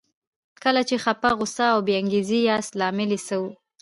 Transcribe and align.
کله 0.63 0.81
چې 0.89 0.95
خپه، 1.03 1.29
غوسه 1.37 1.65
او 1.73 1.79
بې 1.85 1.93
انګېزې 2.01 2.39
ياست 2.49 2.71
لامل 2.79 3.09
يې 3.15 3.19
څه 3.27 3.35
وي؟ 3.41 3.51